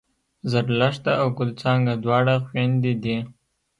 [0.51, 3.17] زرلښته او ګل څانګه دواړه خوېندې دي